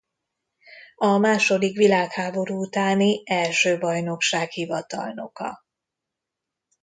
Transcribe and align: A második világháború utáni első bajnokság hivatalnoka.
A 0.95 1.17
második 1.17 1.77
világháború 1.77 2.61
utáni 2.61 3.21
első 3.25 3.77
bajnokság 3.77 4.49
hivatalnoka. 4.49 5.65